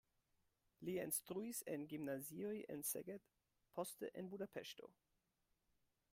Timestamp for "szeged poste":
2.91-4.09